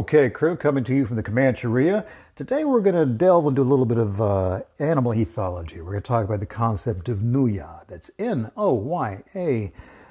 [0.00, 2.06] Okay, crew, coming to you from the Comancheria.
[2.34, 5.76] Today we're going to delve into a little bit of uh, animal ethology.
[5.76, 7.86] We're going to talk about the concept of Noyau.
[7.86, 9.70] That's N O Y A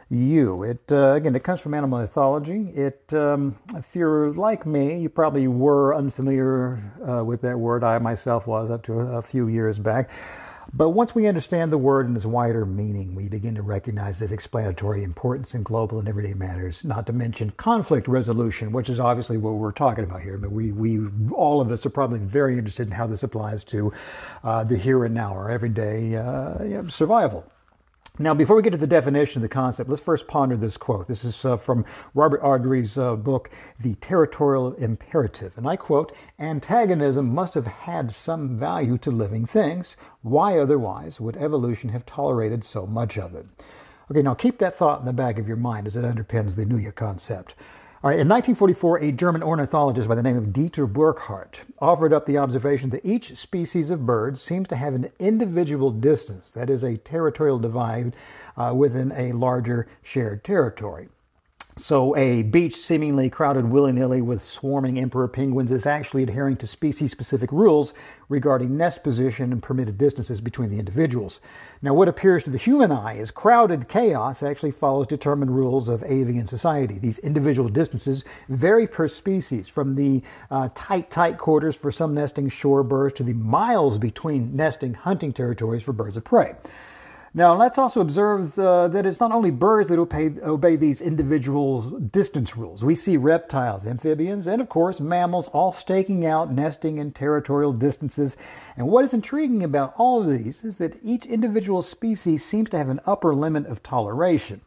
[0.10, 0.62] U.
[0.62, 2.78] It uh, again, it comes from animal ethology.
[2.78, 7.84] It, um, if you're like me, you probably were unfamiliar uh, with that word.
[7.84, 10.12] I myself was up to a, a few years back.
[10.74, 14.32] But once we understand the word and its wider meaning, we begin to recognize its
[14.32, 19.38] explanatory importance in global and everyday matters, not to mention conflict resolution, which is obviously
[19.38, 20.38] what we're talking about here.
[20.38, 21.00] But we, we
[21.34, 23.92] all of us are probably very interested in how this applies to
[24.44, 27.46] uh, the here and now, our everyday uh, survival.
[28.22, 31.08] Now, before we get to the definition of the concept, let's first ponder this quote.
[31.08, 35.54] This is uh, from Robert Ardrey's uh, book, The Territorial Imperative.
[35.56, 39.96] And I quote Antagonism must have had some value to living things.
[40.22, 43.46] Why otherwise would evolution have tolerated so much of it?
[44.12, 46.66] Okay, now keep that thought in the back of your mind as it underpins the
[46.66, 47.56] Noyau concept.
[48.02, 52.26] All right, in 1944, a German ornithologist by the name of Dieter Burkhardt offered up
[52.26, 56.82] the observation that each species of bird seems to have an individual distance, that is,
[56.82, 58.16] a territorial divide
[58.56, 61.10] uh, within a larger shared territory.
[61.82, 66.68] So, a beach seemingly crowded willy nilly with swarming emperor penguins is actually adhering to
[66.68, 67.94] species specific rules
[68.28, 71.40] regarding nest position and permitted distances between the individuals.
[71.82, 76.04] Now, what appears to the human eye as crowded chaos actually follows determined rules of
[76.04, 77.00] avian society.
[77.00, 82.50] These individual distances vary per species, from the uh, tight, tight quarters for some nesting
[82.50, 86.56] shorebirds to the miles between nesting hunting territories for birds of prey.
[87.34, 91.82] Now, let's also observe uh, that it's not only birds that obey, obey, these individual
[92.00, 92.84] distance rules.
[92.84, 98.36] We see reptiles, amphibians, and of course mammals all staking out nesting and territorial distances.
[98.76, 102.78] And what is intriguing about all of these is that each individual species seems to
[102.78, 104.62] have an upper limit of toleration,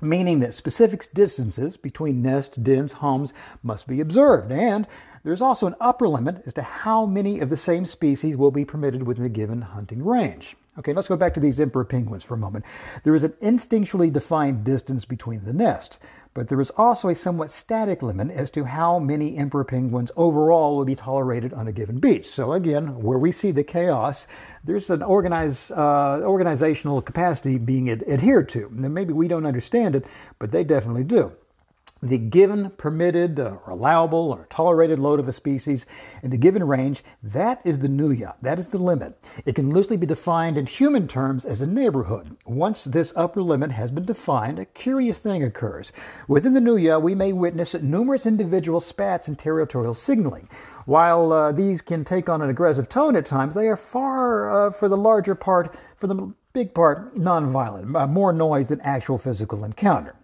[0.00, 4.50] meaning that specific distances between nest, dens, homes must be observed.
[4.50, 4.86] And
[5.22, 8.64] there's also an upper limit as to how many of the same species will be
[8.64, 10.56] permitted within a given hunting range.
[10.80, 12.64] Okay, let's go back to these emperor penguins for a moment.
[13.04, 15.98] There is an instinctually defined distance between the nests,
[16.32, 20.78] but there is also a somewhat static limit as to how many emperor penguins overall
[20.78, 22.30] will be tolerated on a given beach.
[22.30, 24.26] So again, where we see the chaos,
[24.64, 28.70] there's an organized, uh, organizational capacity being ad- adhered to.
[28.72, 30.06] Now, maybe we don't understand it,
[30.38, 31.32] but they definitely do
[32.02, 35.86] the given permitted uh, or allowable or tolerated load of a species
[36.22, 38.34] in the given range, that is the noyau.
[38.40, 39.22] That is the limit.
[39.44, 42.36] It can loosely be defined in human terms as a neighborhood.
[42.46, 45.92] Once this upper limit has been defined, a curious thing occurs.
[46.26, 50.48] Within the noyau, we may witness numerous individual spats and territorial signaling.
[50.86, 54.70] While uh, these can take on an aggressive tone at times, they are far, uh,
[54.70, 59.64] for the larger part, for the big part, nonviolent, uh, more noise than actual physical
[59.64, 60.14] encounter.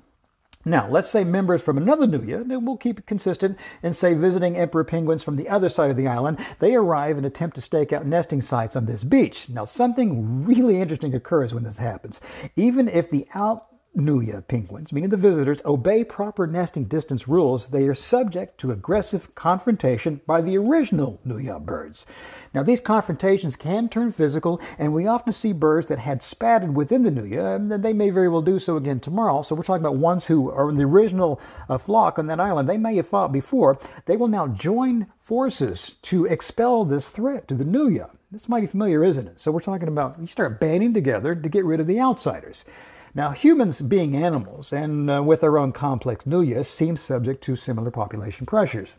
[0.67, 4.57] Now, let's say members from another Noyau, and we'll keep it consistent, and say visiting
[4.57, 7.93] emperor penguins from the other side of the island, they arrive and attempt to stake
[7.93, 9.49] out nesting sites on this beach.
[9.49, 12.21] Now, something really interesting occurs when this happens.
[12.57, 13.67] Even if the out
[13.97, 19.35] Noyau penguins, meaning the visitors, obey proper nesting distance rules, they are subject to aggressive
[19.35, 22.05] confrontation by the original Noyau birds.
[22.53, 27.05] Now, these confrontations can turn physical, and we often see birds that had spatted within
[27.05, 29.41] the Noyau, and they may very well do so again tomorrow.
[29.43, 32.69] So, we're talking about ones who are in the original uh, flock on that island.
[32.69, 33.79] They may have fought before.
[34.05, 38.11] They will now join forces to expel this threat to the Noyau.
[38.31, 39.41] This might be familiar, isn't it?
[39.41, 42.67] So, we're talking about you start banding together to get rid of the outsiders.
[43.17, 47.91] Now, humans, being animals and uh, with our own complex noyau, seem subject to similar
[47.91, 48.91] population pressures.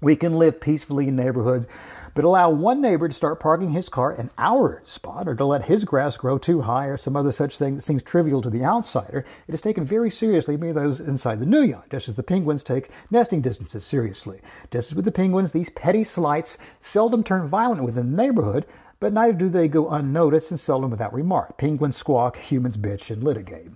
[0.00, 1.68] We can live peacefully in neighborhoods,
[2.12, 5.66] but allow one neighbor to start parking his car in our spot or to let
[5.66, 8.64] his grass grow too high or some other such thing that seems trivial to the
[8.64, 12.64] outsider, it is taken very seriously by those inside the noyau, just as the penguins
[12.64, 14.40] take nesting distances seriously.
[14.72, 18.66] Just as with the penguins, these petty slights seldom turn violent within the neighborhood,
[19.00, 21.56] but neither do they go unnoticed and seldom without remark.
[21.56, 23.68] Penguins squawk, humans bitch and litigate.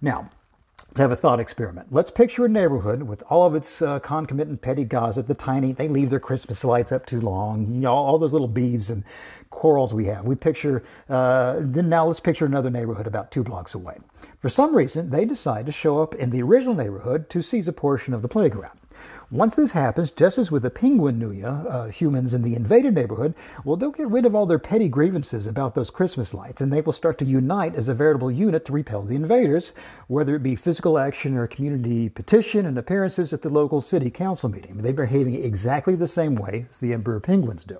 [0.00, 0.30] Now,
[0.88, 1.88] let's have a thought experiment.
[1.90, 5.88] Let's picture a neighborhood with all of its uh, concomitant petty gossip, the tiny, they
[5.88, 9.04] leave their Christmas lights up too long, you know, all those little beeves and
[9.50, 10.24] quarrels we have.
[10.24, 13.98] We picture, uh, then now let's picture another neighborhood about two blocks away.
[14.40, 17.72] For some reason, they decide to show up in the original neighborhood to seize a
[17.72, 18.78] portion of the playground.
[19.30, 23.34] Once this happens, just as with the penguin Noyau, uh, humans in the invaded neighborhood,
[23.64, 26.82] well, they'll get rid of all their petty grievances about those Christmas lights, and they
[26.82, 29.72] will start to unite as a veritable unit to repel the invaders,
[30.06, 34.50] whether it be physical action or community petition and appearances at the local city council
[34.50, 34.76] meeting.
[34.78, 37.78] They're behaving exactly the same way as the emperor penguins do.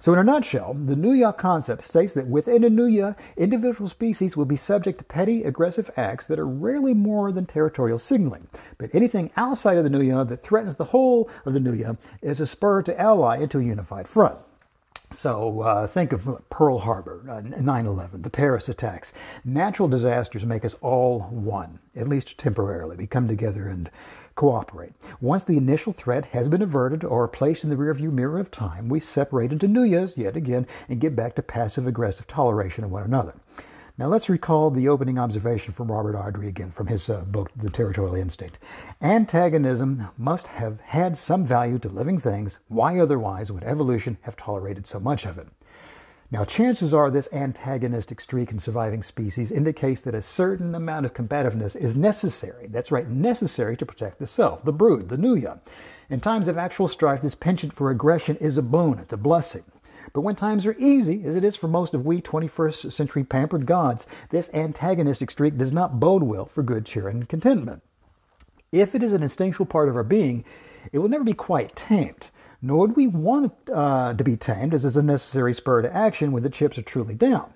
[0.00, 4.44] So, in a nutshell, the Noyau concept states that within a Noyau, individual species will
[4.44, 8.46] be subject to petty, aggressive acts that are rarely more than territorial signaling.
[8.78, 12.46] But anything outside of the Noyau that threatens the whole of the Noyau is a
[12.46, 14.38] spur to ally into a unified front.
[15.10, 19.12] So uh, think of Pearl Harbor, uh, 9 11, the Paris attacks.
[19.44, 22.96] Natural disasters make us all one, at least temporarily.
[22.96, 23.90] We come together and
[24.38, 24.92] cooperate.
[25.20, 28.88] Once the initial threat has been averted or placed in the rearview mirror of time,
[28.88, 33.02] we separate into noyaus yet again and get back to passive aggressive toleration of one
[33.02, 33.34] another.
[33.98, 37.68] Now let's recall the opening observation from Robert Ardrey again from his uh, book, The
[37.68, 38.60] Territorial Instinct.
[39.02, 42.60] Antagonism must have had some value to living things.
[42.68, 45.48] Why otherwise would evolution have tolerated so much of it?
[46.30, 51.14] Now, chances are this antagonistic streak in surviving species indicates that a certain amount of
[51.14, 52.66] combativeness is necessary.
[52.66, 55.58] That's right, necessary to protect the self, the brood, the noyau.
[56.10, 59.64] In times of actual strife, this penchant for aggression is a boon, it's a blessing.
[60.12, 63.64] But when times are easy, as it is for most of we 21st century pampered
[63.64, 67.82] gods, this antagonistic streak does not bode well for good cheer and contentment.
[68.70, 70.44] If it is an instinctual part of our being,
[70.92, 72.26] it will never be quite tamed
[72.60, 76.32] nor would we want uh, to be tamed as is a necessary spur to action
[76.32, 77.52] when the chips are truly down.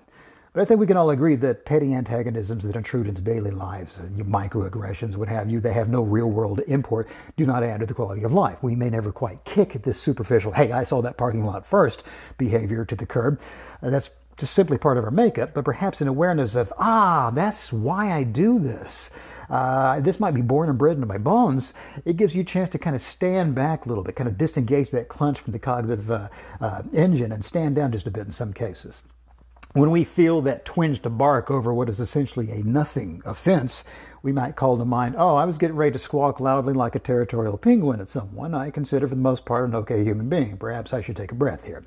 [0.53, 3.99] But I think we can all agree that petty antagonisms that intrude into daily lives,
[3.99, 7.87] uh, microaggressions, what have you, they have no real world import, do not add to
[7.87, 8.61] the quality of life.
[8.61, 12.03] We may never quite kick this superficial, hey, I saw that parking lot first
[12.37, 13.41] behavior to the curb.
[13.81, 17.73] Uh, that's just simply part of our makeup, but perhaps an awareness of, ah, that's
[17.73, 19.09] why I do this
[19.49, 21.73] uh, this might be born and bred into my bones,
[22.05, 24.37] it gives you a chance to kind of stand back a little bit, kind of
[24.37, 26.29] disengage that clench from the cognitive uh,
[26.61, 29.01] uh, engine and stand down just a bit in some cases.
[29.73, 33.83] When we feel that twinge to bark over what is essentially a nothing offense,
[34.21, 36.99] we might call to mind, oh, I was getting ready to squawk loudly like a
[36.99, 40.57] territorial penguin at someone I consider for the most part an okay human being.
[40.57, 41.83] Perhaps I should take a breath here.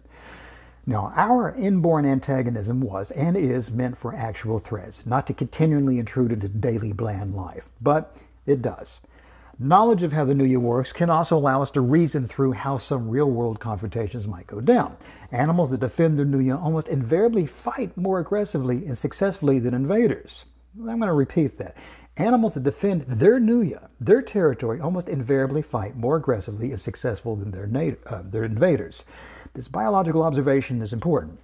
[0.88, 6.31] Now, our inborn antagonism was and is meant for actual threats, not to continually intrude
[6.31, 8.17] into daily bland life, but
[8.47, 9.00] it does.
[9.59, 13.09] Knowledge of how the Noyau works can also allow us to reason through how some
[13.09, 14.97] real world confrontations might go down.
[15.33, 20.44] Animals that defend their Noyau almost invariably fight more aggressively and successfully than invaders.
[20.79, 21.75] I'm going to repeat that.
[22.18, 27.50] Animals that defend their Noyau, their territory, almost invariably fight more aggressively and successful than
[27.50, 29.04] their, nat- uh, their invaders.
[29.52, 31.38] This biological observation is important.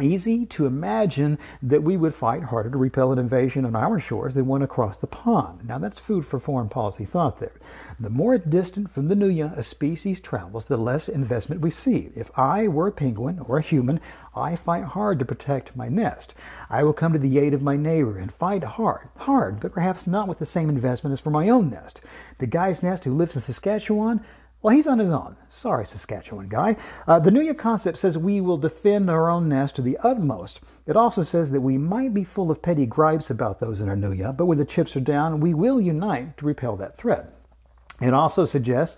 [0.00, 4.34] Easy to imagine that we would fight harder to repel an invasion on our shores
[4.34, 5.68] than one across the pond.
[5.68, 7.60] Now, that's food for foreign policy thought there.
[8.00, 12.10] The more distant from the Noyau a species travels, the less investment we see.
[12.16, 14.00] If I were a penguin or a human,
[14.34, 16.34] I fight hard to protect my nest.
[16.70, 20.06] I will come to the aid of my neighbor and fight hard, hard, but perhaps
[20.06, 22.00] not with the same investment as for my own nest.
[22.38, 24.24] The guy's nest who lives in Saskatchewan
[24.62, 25.36] well, he's on his own.
[25.50, 26.76] Sorry, Saskatchewan guy.
[27.06, 30.60] Uh, the Noyau concept says we will defend our own nest to the utmost.
[30.86, 33.96] It also says that we might be full of petty gripes about those in our
[33.96, 37.34] New Noyau, but when the chips are down, we will unite to repel that threat.
[38.00, 38.96] It also suggests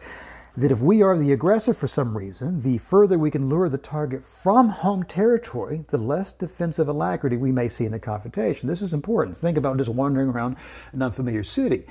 [0.57, 3.79] that if we are the aggressor for some reason, the further we can lure the
[3.79, 8.69] target from home territory, the less defensive alacrity we may see in the confrontation.
[8.69, 9.37] This is important.
[9.37, 10.57] Think about just wandering around
[10.93, 11.85] an unfamiliar city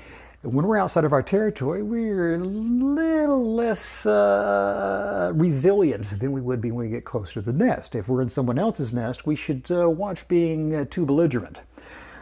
[0.44, 6.60] when we're outside of our territory, we're a little less uh, resilient than we would
[6.60, 7.96] be when we get closer to the nest.
[7.96, 11.62] If we're in someone else's nest, we should uh, watch being uh, too belligerent.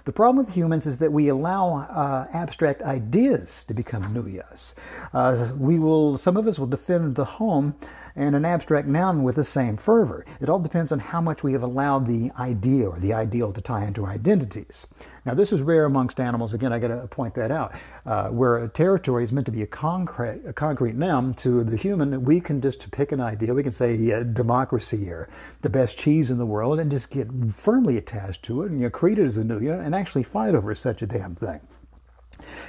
[0.06, 4.75] The problem with humans is that we allow uh, abstract ideas to become noyaus.
[5.13, 7.75] Uh, we will, some of us will defend the home
[8.15, 10.25] and an abstract noun with the same fervor.
[10.39, 13.62] It all depends on how much we have allowed the idea or the ideal to
[13.62, 14.88] tie into identities.
[15.25, 16.53] Now, this is rare amongst animals.
[16.53, 17.75] Again, I got to point that out.
[18.06, 21.77] Uh, where a territory is meant to be a concrete, a concrete noun to the
[21.77, 23.53] human, we can just pick an idea.
[23.53, 25.30] We can say uh, democracy or
[25.62, 28.89] the best cheese in the world and just get firmly attached to it and you
[28.89, 31.60] create it as a noyau and actually fight over such a damn thing.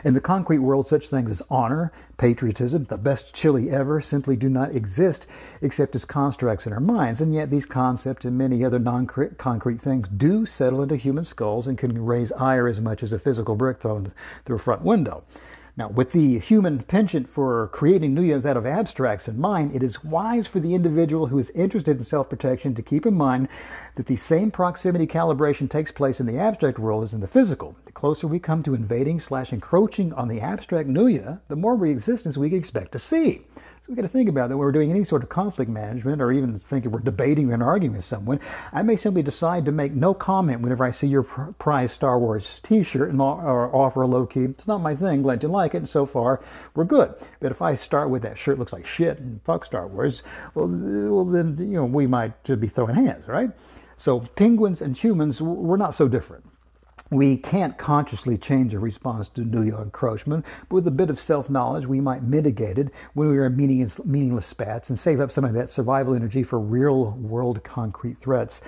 [0.04, 4.48] In the concrete world, such things as honor, patriotism, the best chili ever simply do
[4.48, 5.26] not exist
[5.60, 7.20] except as constructs in our minds.
[7.20, 11.66] And yet, these concepts and many other non concrete things do settle into human skulls
[11.66, 14.12] and can raise ire as much as a physical brick thrown
[14.44, 15.24] through a front window.
[15.74, 19.82] Now, with the human penchant for creating new noyaus out of abstracts in mind, it
[19.82, 23.48] is wise for the individual who is interested in self protection to keep in mind
[23.94, 27.74] that the same proximity calibration takes place in the abstract world as in the physical.
[27.86, 32.36] The closer we come to invading slash encroaching on the abstract noyau, the more resistance
[32.36, 33.40] we can expect to see.
[33.82, 36.22] So we've got to think about that when we're doing any sort of conflict management
[36.22, 38.38] or even thinking we're debating or arguing with someone.
[38.72, 42.60] I may simply decide to make no comment whenever I see your prized Star Wars
[42.60, 45.78] t-shirt and or offer a low key, it's not my thing, glad you like it,
[45.78, 46.40] and so far
[46.76, 47.12] we're good.
[47.40, 50.22] But if I start with that shirt looks like shit and fuck Star Wars,
[50.54, 53.50] well, well then, you know, we might be throwing hands, right?
[53.96, 56.44] So penguins and humans, we're not so different.
[57.12, 61.50] We can't consciously change a response to new encroachment, but with a bit of self
[61.50, 65.30] knowledge, we might mitigate it when we are in meaningless, meaningless spats and save up
[65.30, 68.62] some of that survival energy for real world concrete threats.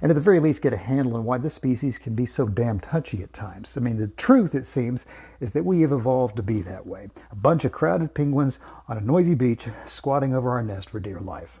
[0.00, 2.48] And at the very least, get a handle on why this species can be so
[2.48, 3.76] damn touchy at times.
[3.76, 5.04] I mean, the truth, it seems,
[5.38, 8.96] is that we have evolved to be that way a bunch of crowded penguins on
[8.96, 11.60] a noisy beach squatting over our nest for dear life.